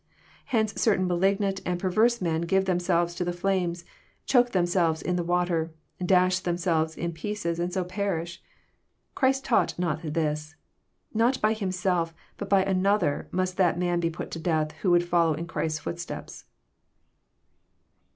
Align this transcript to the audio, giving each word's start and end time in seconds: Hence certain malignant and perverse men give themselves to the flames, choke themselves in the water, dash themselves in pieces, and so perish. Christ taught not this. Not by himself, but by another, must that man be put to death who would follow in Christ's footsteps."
Hence 0.45 0.73
certain 0.81 1.05
malignant 1.07 1.61
and 1.63 1.79
perverse 1.79 2.21
men 2.23 2.41
give 2.41 2.65
themselves 2.65 3.13
to 3.13 3.23
the 3.23 3.31
flames, 3.31 3.85
choke 4.25 4.49
themselves 4.49 4.99
in 5.03 5.15
the 5.15 5.23
water, 5.23 5.75
dash 6.03 6.39
themselves 6.39 6.95
in 6.97 7.11
pieces, 7.13 7.59
and 7.59 7.71
so 7.71 7.83
perish. 7.83 8.41
Christ 9.13 9.45
taught 9.45 9.77
not 9.77 10.01
this. 10.01 10.55
Not 11.13 11.39
by 11.39 11.53
himself, 11.53 12.15
but 12.37 12.49
by 12.49 12.63
another, 12.65 13.27
must 13.29 13.57
that 13.57 13.77
man 13.77 13.99
be 13.99 14.09
put 14.09 14.31
to 14.31 14.39
death 14.39 14.71
who 14.81 14.89
would 14.89 15.07
follow 15.07 15.35
in 15.35 15.45
Christ's 15.45 15.77
footsteps." 15.77 16.45